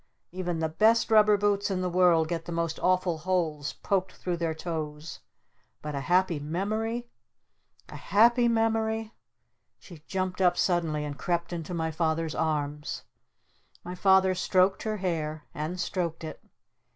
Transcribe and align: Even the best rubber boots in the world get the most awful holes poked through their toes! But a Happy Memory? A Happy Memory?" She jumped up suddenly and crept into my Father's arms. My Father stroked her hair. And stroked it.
Even 0.31 0.57
the 0.57 0.67
best 0.69 1.11
rubber 1.11 1.37
boots 1.37 1.69
in 1.69 1.81
the 1.81 1.87
world 1.87 2.27
get 2.27 2.45
the 2.45 2.51
most 2.51 2.79
awful 2.79 3.19
holes 3.19 3.73
poked 3.83 4.13
through 4.13 4.37
their 4.37 4.55
toes! 4.55 5.19
But 5.83 5.93
a 5.93 5.99
Happy 5.99 6.39
Memory? 6.39 7.07
A 7.87 7.97
Happy 7.97 8.47
Memory?" 8.47 9.13
She 9.79 9.99
jumped 10.07 10.41
up 10.41 10.57
suddenly 10.57 11.05
and 11.05 11.19
crept 11.19 11.53
into 11.53 11.75
my 11.75 11.91
Father's 11.91 12.33
arms. 12.33 13.03
My 13.83 13.93
Father 13.93 14.33
stroked 14.33 14.81
her 14.81 14.97
hair. 14.97 15.45
And 15.53 15.79
stroked 15.79 16.23
it. 16.23 16.43